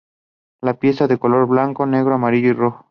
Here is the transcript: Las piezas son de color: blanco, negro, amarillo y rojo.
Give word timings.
Las 0.63 0.77
piezas 0.77 0.97
son 1.07 1.09
de 1.09 1.19
color: 1.19 1.45
blanco, 1.45 1.85
negro, 1.85 2.15
amarillo 2.15 2.49
y 2.49 2.53
rojo. 2.53 2.79